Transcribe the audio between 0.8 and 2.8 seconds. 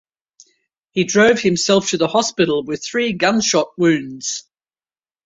He drove himself to the hospital